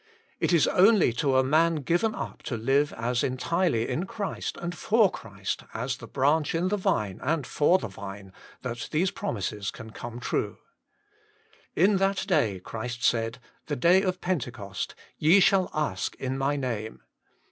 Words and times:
It 0.39 0.51
is 0.51 0.67
only 0.67 1.13
to 1.21 1.37
a 1.37 1.43
man 1.43 1.75
given 1.83 2.15
up 2.15 2.41
to 2.49 2.57
live 2.57 2.91
as 2.93 3.23
entirely 3.23 3.87
in 3.87 4.07
Christ 4.07 4.57
and 4.57 4.75
for 4.75 5.11
Christ 5.11 5.63
as 5.75 5.97
the 5.97 6.07
branch 6.07 6.55
in 6.55 6.69
the 6.69 6.75
vine 6.75 7.19
and 7.21 7.45
for 7.45 7.77
the 7.77 7.87
vine, 7.87 8.33
that 8.63 8.87
these 8.89 9.11
promises 9.11 9.69
can 9.69 9.91
come 9.91 10.19
true." 10.19 10.57
In 11.75 11.97
that 11.97 12.25
day" 12.25 12.59
Christ 12.59 13.03
said, 13.03 13.37
the 13.67 13.75
day 13.75 14.01
of 14.01 14.21
Pentecost," 14.21 14.95
ye 15.19 15.39
shall 15.39 15.69
ask 15.71 16.15
in 16.15 16.35
My 16.35 16.55
Name." 16.55 17.03